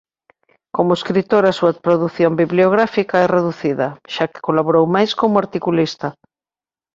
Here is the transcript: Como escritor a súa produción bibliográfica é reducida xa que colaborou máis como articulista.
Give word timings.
Como 0.75 0.95
escritor 0.99 1.43
a 1.45 1.55
súa 1.59 1.73
produción 1.85 2.31
bibliográfica 2.41 3.15
é 3.25 3.27
reducida 3.35 3.87
xa 4.13 4.25
que 4.31 4.43
colaborou 4.47 4.85
máis 4.95 5.11
como 5.21 5.35
articulista. 5.43 6.07